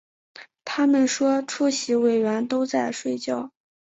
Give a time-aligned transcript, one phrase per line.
[0.65, 3.51] 他们说出席委员都在睡觉